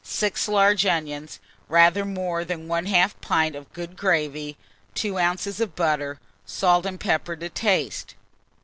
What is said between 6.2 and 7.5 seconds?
salt and pepper to